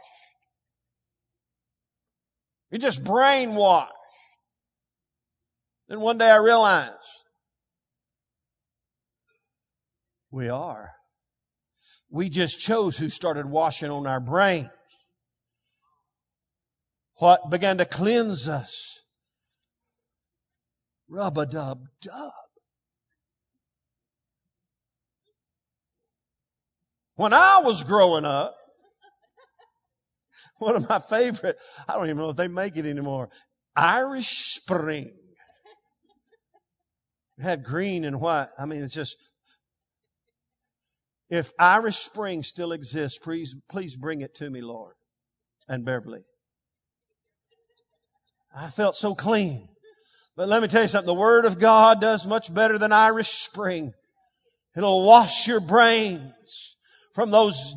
[2.70, 3.88] You're just brainwashed.
[5.88, 6.94] Then one day I realized
[10.30, 10.92] we are.
[12.08, 14.70] We just chose who started washing on our brain.
[17.20, 19.04] What began to cleanse us?
[21.06, 22.32] Rub a dub dub.
[27.16, 28.56] When I was growing up,
[30.60, 33.28] one of my favorite, I don't even know if they make it anymore,
[33.76, 35.12] Irish Spring.
[37.36, 38.48] It had green and white.
[38.58, 39.16] I mean, it's just,
[41.28, 44.94] if Irish Spring still exists, please, please bring it to me, Lord,
[45.68, 46.22] and Beverly.
[48.54, 49.68] I felt so clean.
[50.36, 51.06] But let me tell you something.
[51.06, 53.92] The Word of God does much better than Irish Spring.
[54.76, 56.76] It'll wash your brains
[57.14, 57.74] from those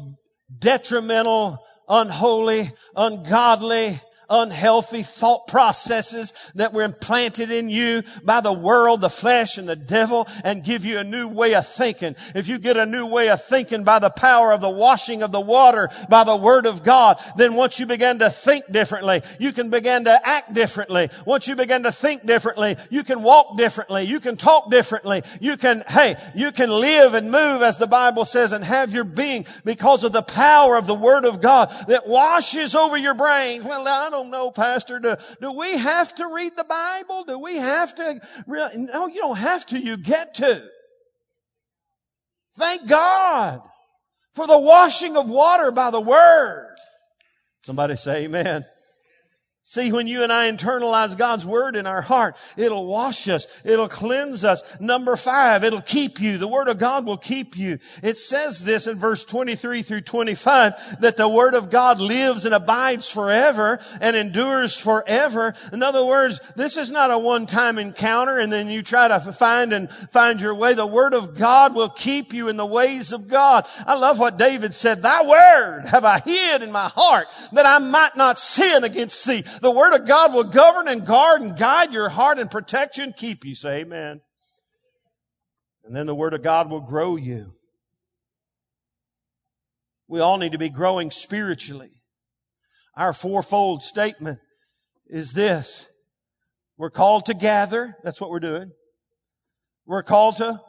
[0.59, 1.57] detrimental,
[1.89, 3.99] unholy, ungodly,
[4.34, 9.76] unhealthy thought processes that were implanted in you by the world, the flesh, and the
[9.76, 12.15] devil and give you a new way of thinking.
[12.34, 15.32] If you get a new way of thinking by the power of the washing of
[15.32, 19.52] the water by the word of God, then once you begin to think differently, you
[19.52, 21.10] can begin to act differently.
[21.26, 24.04] Once you begin to think differently, you can walk differently.
[24.04, 25.22] You can talk differently.
[25.39, 29.04] You can, hey, you can live and move as the Bible says and have your
[29.04, 33.63] being because of the power of the word of God that washes over your brain.
[33.63, 34.99] Well, I don't don't know, Pastor.
[34.99, 37.25] Do, do we have to read the Bible?
[37.25, 38.21] Do we have to?
[38.47, 39.79] No, you don't have to.
[39.79, 40.62] You get to.
[42.55, 43.62] Thank God
[44.33, 46.75] for the washing of water by the Word.
[47.62, 48.65] Somebody say amen.
[49.65, 53.47] See, when you and I internalize God's word in our heart, it'll wash us.
[53.63, 54.78] It'll cleanse us.
[54.82, 56.38] Number five, it'll keep you.
[56.38, 57.80] The word of God will keep you.
[58.04, 62.54] It says this in verse 23 through 25 that the word of God lives and
[62.54, 65.54] abides forever and endures forever.
[65.71, 69.71] In other words, this is not a one-time encounter and then you try to find
[69.71, 70.73] and find your way.
[70.73, 73.65] The word of God will keep you in the ways of God.
[73.88, 75.02] I love what David said.
[75.02, 79.45] Thy word have I hid in my heart that I might not sin against thee.
[79.62, 83.04] The Word of God will govern and guard and guide your heart and protect you
[83.04, 83.56] and keep you.
[83.56, 84.22] Say amen.
[85.86, 87.52] And then the Word of God will grow you.
[90.08, 91.92] We all need to be growing spiritually.
[92.96, 94.39] Our fourfold statement
[95.08, 95.88] is this.
[96.78, 97.96] We're called to gather.
[98.04, 98.72] That's what we're doing.
[99.86, 100.62] We're called to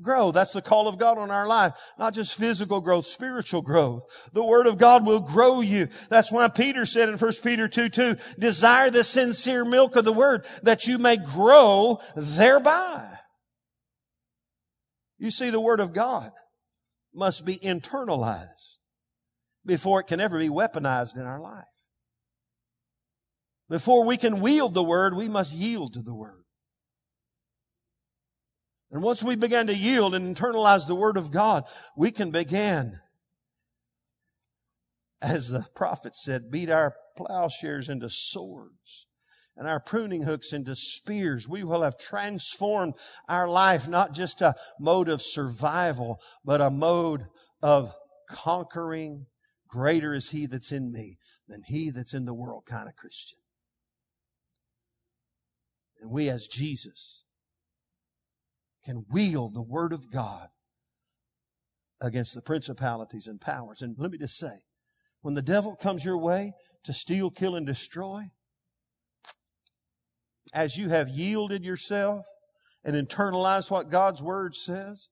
[0.00, 0.30] grow.
[0.30, 1.74] That's the call of God on our life.
[1.98, 4.04] Not just physical growth, spiritual growth.
[4.32, 5.88] The Word of God will grow you.
[6.08, 10.12] That's why Peter said in 1 Peter 2, 2, desire the sincere milk of the
[10.12, 13.18] Word that you may grow thereby.
[15.18, 16.30] You see, the Word of God
[17.12, 18.78] must be internalized
[19.66, 21.64] before it can ever be weaponized in our life.
[23.68, 26.37] Before we can wield the Word, we must yield to the Word.
[28.90, 31.64] And once we begin to yield and internalize the Word of God,
[31.96, 32.98] we can begin,
[35.20, 39.06] as the prophet said, beat our plowshares into swords
[39.56, 41.48] and our pruning hooks into spears.
[41.48, 42.94] We will have transformed
[43.28, 47.26] our life, not just a mode of survival, but a mode
[47.62, 47.92] of
[48.30, 49.26] conquering.
[49.66, 53.38] Greater is He that's in me than He that's in the world kind of Christian.
[56.00, 57.24] And we as Jesus
[58.88, 60.48] can wield the Word of God
[62.00, 63.82] against the principalities and powers.
[63.82, 64.62] And let me just say,
[65.20, 66.52] when the devil comes your way
[66.84, 68.30] to steal, kill, and destroy,
[70.54, 72.24] as you have yielded yourself
[72.82, 75.10] and internalized what God's Word says,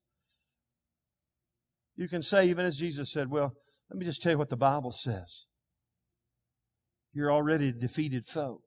[1.95, 3.53] you can say, even as Jesus said, well,
[3.91, 5.45] let me just tell you what the Bible says.
[7.13, 8.61] You're already a defeated foe.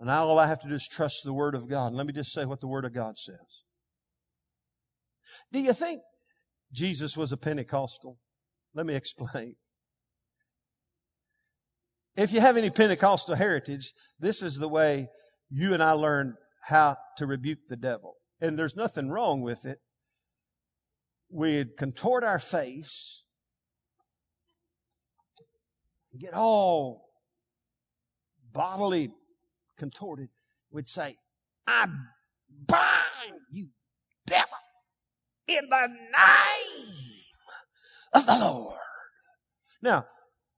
[0.00, 1.92] And now all I have to do is trust the Word of God.
[1.92, 3.64] Let me just say what the Word of God says.
[5.52, 6.00] Do you think
[6.72, 8.18] Jesus was a Pentecostal?
[8.74, 9.56] Let me explain.
[12.16, 15.08] If you have any Pentecostal heritage, this is the way
[15.50, 16.34] you and I learned
[16.64, 18.14] how to rebuke the devil.
[18.40, 19.78] And there's nothing wrong with it.
[21.30, 23.24] We'd contort our face,
[26.18, 27.08] get all
[28.52, 29.10] bodily
[29.78, 30.28] contorted,
[30.70, 31.14] would say,
[31.66, 31.86] I
[32.66, 33.68] bind you,
[34.26, 34.48] devil,
[35.46, 36.94] in the name
[38.12, 38.78] of the Lord.
[39.82, 40.06] Now,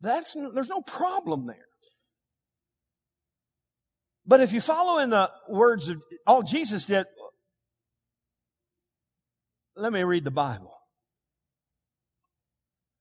[0.01, 1.67] that's, there's no problem there.
[4.27, 7.07] But if you follow in the words of all Jesus did,
[9.77, 10.75] let me read the Bible.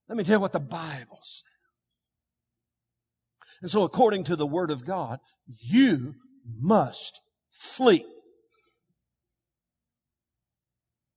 [0.08, 1.44] Let me tell you what the Bible says.
[3.62, 5.20] And so according to the word of God,
[5.64, 6.14] you
[6.60, 7.22] must
[7.52, 8.06] flee.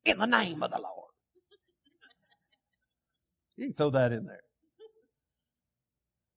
[0.05, 1.11] In the name of the Lord.
[3.57, 4.41] You can throw that in there.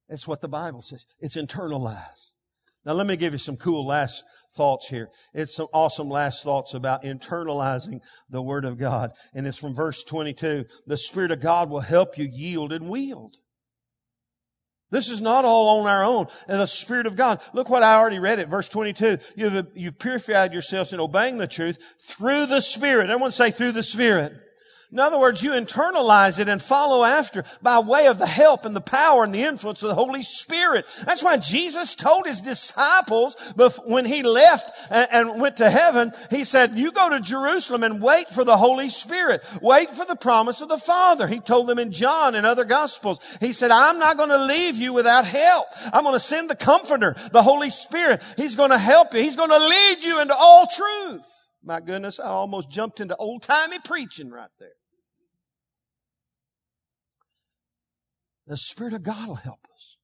[0.09, 1.05] It's what the Bible says.
[1.19, 2.33] It's internalized.
[2.85, 4.23] Now let me give you some cool last
[4.55, 5.09] thoughts here.
[5.33, 9.11] It's some awesome last thoughts about internalizing the Word of God.
[9.33, 10.65] And it's from verse 22.
[10.85, 13.37] The Spirit of God will help you yield and wield.
[14.95, 16.27] This is not all on our own.
[16.47, 17.41] And the Spirit of God.
[17.51, 18.47] Look what I already read it.
[18.47, 19.17] Verse 22.
[19.35, 23.09] You've, you've purified yourselves in obeying the truth through the Spirit.
[23.09, 24.44] Everyone say through the Spirit.
[24.91, 28.75] In other words, you internalize it and follow after by way of the help and
[28.75, 30.85] the power and the influence of the Holy Spirit.
[31.05, 33.35] That's why Jesus told his disciples
[33.85, 38.29] when he left and went to heaven, he said, you go to Jerusalem and wait
[38.29, 39.43] for the Holy Spirit.
[39.61, 41.27] Wait for the promise of the Father.
[41.27, 43.19] He told them in John and other Gospels.
[43.41, 45.67] He said, I'm not going to leave you without help.
[45.91, 48.21] I'm going to send the Comforter, the Holy Spirit.
[48.37, 49.19] He's going to help you.
[49.19, 51.34] He's going to lead you into all truth.
[51.67, 54.69] My goodness, I almost jumped into old timey preaching right there.
[58.45, 59.97] The Spirit of God will help us.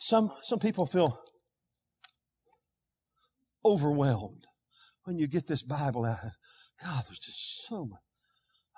[0.00, 1.20] Some, some people feel
[3.62, 4.46] overwhelmed
[5.04, 6.16] when you get this Bible out.
[6.82, 8.00] God, there's just so much.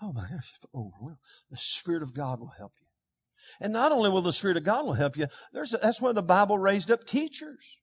[0.03, 1.18] Oh my gosh, overwhelmed.
[1.53, 2.86] The Spirit of God will help you.
[3.61, 6.20] And not only will the Spirit of God will help you, there's that's why the
[6.20, 7.80] Bible raised up teachers.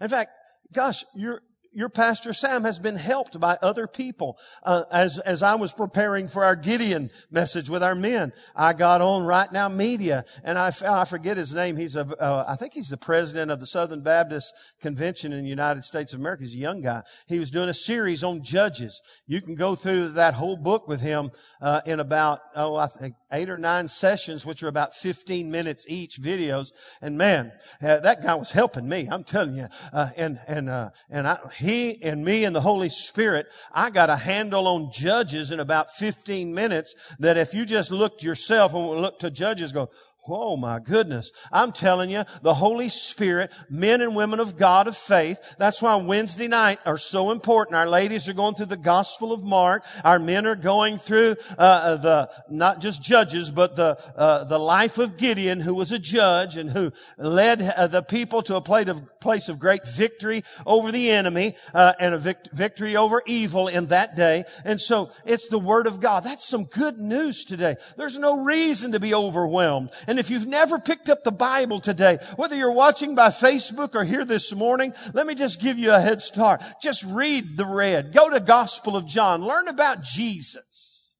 [0.00, 0.30] In fact,
[0.72, 1.42] gosh, you're,
[1.76, 4.38] your pastor Sam has been helped by other people.
[4.62, 9.02] Uh, as as I was preparing for our Gideon message with our men, I got
[9.02, 11.76] on Right Now Media, and I I forget his name.
[11.76, 15.50] He's a uh, I think he's the president of the Southern Baptist Convention in the
[15.50, 16.44] United States of America.
[16.44, 17.02] He's a young guy.
[17.28, 19.02] He was doing a series on judges.
[19.26, 21.30] You can go through that whole book with him
[21.60, 25.86] uh, in about oh I think eight or nine sessions, which are about 15 minutes
[25.88, 26.72] each videos.
[27.00, 27.52] And man,
[27.82, 29.08] uh, that guy was helping me.
[29.10, 29.68] I'm telling you.
[29.92, 34.10] Uh, and and uh, and I, he and me and the Holy Spirit, I got
[34.10, 36.94] a handle on Judges in about 15 minutes.
[37.18, 39.90] That if you just looked yourself and look to Judges, go,
[40.28, 41.30] Oh my goodness.
[41.52, 45.54] I'm telling you, the Holy Spirit, men and women of God of faith.
[45.58, 47.76] That's why Wednesday night are so important.
[47.76, 49.84] Our ladies are going through the Gospel of Mark.
[50.04, 54.58] Our men are going through uh, uh, the not just judges, but the uh, the
[54.58, 58.60] life of Gideon, who was a judge and who led uh, the people to a
[58.60, 63.22] place of place of great victory over the enemy uh, and a vict- victory over
[63.26, 64.44] evil in that day.
[64.64, 66.22] And so it's the Word of God.
[66.24, 67.74] That's some good news today.
[67.96, 69.90] There's no reason to be overwhelmed.
[70.06, 74.04] And if you've never picked up the Bible today, whether you're watching by Facebook or
[74.04, 76.62] here this morning, let me just give you a head start.
[76.82, 78.12] Just read the red.
[78.12, 79.42] Go to Gospel of John.
[79.44, 81.12] Learn about Jesus.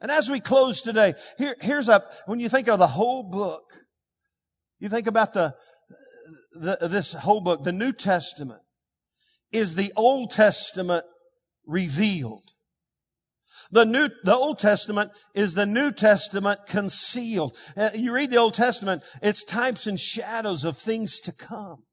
[0.00, 3.64] And as we close today, here, here's a, when you think of the whole book,
[4.78, 5.54] you think about the,
[6.52, 8.62] the, this whole book, the New Testament
[9.52, 11.04] is the Old Testament
[11.66, 12.49] revealed.
[13.72, 17.56] The New, the Old Testament is the New Testament concealed.
[17.76, 21.84] Uh, you read the Old Testament, it's types and shadows of things to come.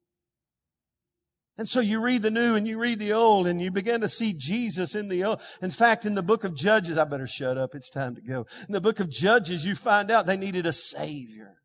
[1.56, 4.08] And so you read the new and you read the old and you begin to
[4.08, 5.40] see Jesus in the old.
[5.60, 7.74] In fact, in the book of Judges, I better shut up.
[7.74, 8.46] It's time to go.
[8.68, 11.56] In the book of Judges, you find out they needed a savior.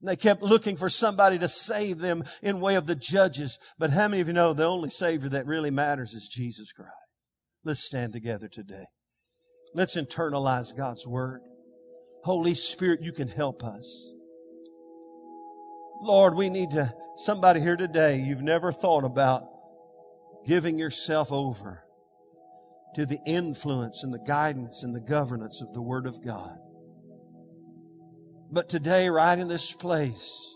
[0.00, 3.58] And they kept looking for somebody to save them in way of the judges.
[3.78, 6.92] But how many of you know the only savior that really matters is Jesus Christ?
[7.64, 8.86] Let's stand together today.
[9.74, 11.42] Let's internalize God's word.
[12.24, 14.12] Holy Spirit, you can help us.
[16.02, 19.44] Lord, we need to, somebody here today, you've never thought about
[20.46, 21.82] giving yourself over
[22.94, 26.58] to the influence and the guidance and the governance of the Word of God.
[28.50, 30.54] But today, right in this place,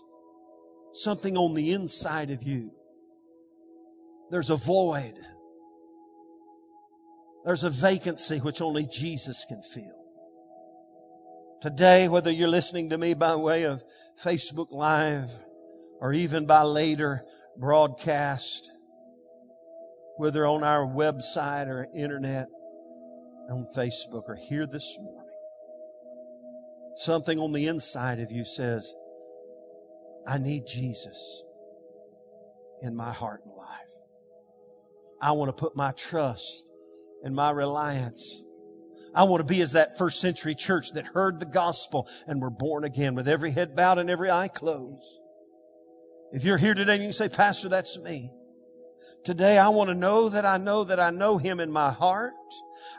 [0.93, 2.71] something on the inside of you,
[4.29, 5.13] there's a void.
[7.43, 10.05] There's a vacancy which only Jesus can fill.
[11.61, 13.83] Today, whether you're listening to me by way of
[14.23, 15.29] Facebook Live
[15.99, 17.23] or even by later
[17.57, 18.69] broadcast,
[20.17, 22.47] whether on our website or internet,
[23.49, 25.35] on Facebook or here this morning,
[26.95, 28.93] something on the inside of you says,
[30.27, 31.43] I need Jesus
[32.81, 33.67] in my heart and life.
[35.21, 36.70] I want to put my trust
[37.23, 38.43] and my reliance.
[39.13, 42.49] I want to be as that first century church that heard the gospel and were
[42.49, 45.19] born again with every head bowed and every eye closed.
[46.31, 48.31] If you're here today and you say, Pastor, that's me.
[49.25, 52.33] Today I want to know that I know that I know Him in my heart.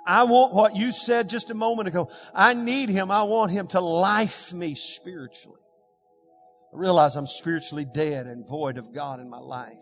[0.07, 2.11] I want what you said just a moment ago.
[2.35, 3.11] I need Him.
[3.11, 5.61] I want Him to life me spiritually.
[6.73, 9.73] I realize I'm spiritually dead and void of God in my life.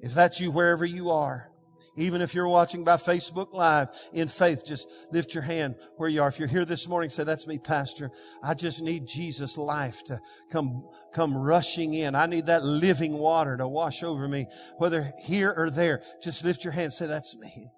[0.00, 1.50] If that's you wherever you are,
[1.96, 6.22] even if you're watching by Facebook Live in faith, just lift your hand where you
[6.22, 6.28] are.
[6.28, 8.10] If you're here this morning, say, that's me, Pastor.
[8.42, 10.20] I just need Jesus' life to
[10.50, 10.82] come,
[11.12, 12.14] come rushing in.
[12.14, 14.46] I need that living water to wash over me,
[14.78, 16.02] whether here or there.
[16.22, 16.92] Just lift your hand.
[16.92, 17.70] Say, that's me.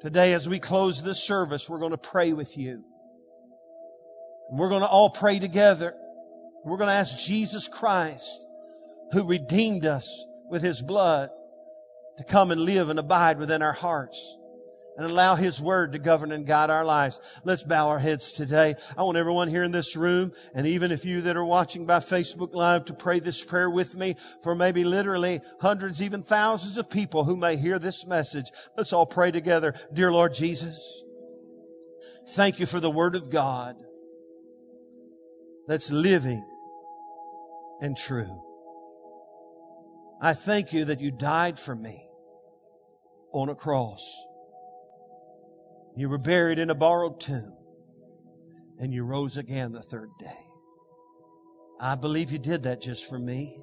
[0.00, 2.84] Today, as we close this service, we're going to pray with you.
[4.50, 5.94] We're going to all pray together.
[6.64, 8.46] We're going to ask Jesus Christ,
[9.12, 11.30] who redeemed us with his blood,
[12.20, 14.38] to come and live and abide within our hearts
[14.98, 17.18] and allow His Word to govern and guide our lives.
[17.44, 18.74] Let's bow our heads today.
[18.94, 22.00] I want everyone here in this room, and even if you that are watching by
[22.00, 26.90] Facebook Live, to pray this prayer with me for maybe literally hundreds, even thousands of
[26.90, 28.50] people who may hear this message.
[28.76, 29.74] Let's all pray together.
[29.90, 31.02] Dear Lord Jesus,
[32.34, 33.76] thank you for the Word of God
[35.66, 36.46] that's living
[37.80, 38.42] and true.
[40.20, 42.09] I thank you that you died for me
[43.32, 44.00] on a cross.
[45.96, 47.56] You were buried in a borrowed tomb
[48.78, 50.46] and you rose again the third day.
[51.80, 53.60] I believe you did that just for me.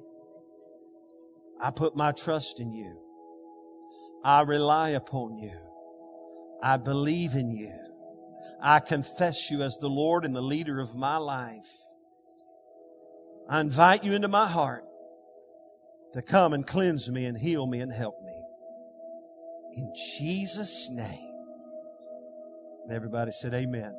[1.60, 3.02] I put my trust in you.
[4.24, 5.56] I rely upon you.
[6.62, 7.72] I believe in you.
[8.60, 11.70] I confess you as the Lord and the leader of my life.
[13.48, 14.84] I invite you into my heart
[16.12, 18.37] to come and cleanse me and heal me and help me.
[19.74, 21.34] In Jesus' name.
[22.84, 23.94] And everybody said, Amen.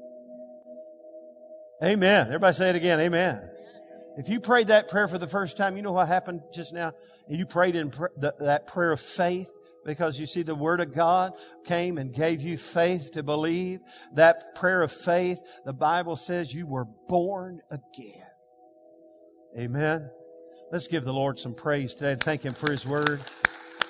[1.84, 2.28] Amen.
[2.28, 3.00] Everybody say it again.
[3.00, 3.50] Amen.
[4.18, 6.92] If you prayed that prayer for the first time, you know what happened just now?
[7.30, 9.50] You prayed in pr- the, that prayer of faith
[9.86, 11.34] because you see the Word of God
[11.66, 13.80] came and gave you faith to believe.
[14.14, 18.28] That prayer of faith, the Bible says you were born again.
[19.58, 20.10] Amen.
[20.72, 23.22] Let's give the Lord some praise today and thank Him for His Word.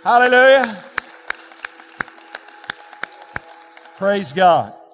[0.03, 0.77] Hallelujah.
[4.00, 4.78] Praise God.